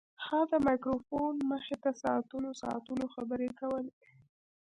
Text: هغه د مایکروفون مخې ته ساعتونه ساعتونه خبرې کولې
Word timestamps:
هغه 0.25 0.43
د 0.51 0.53
مایکروفون 0.67 1.33
مخې 1.51 1.75
ته 1.83 1.91
ساعتونه 2.03 2.49
ساعتونه 2.61 3.05
خبرې 3.15 3.49
کولې 3.59 3.93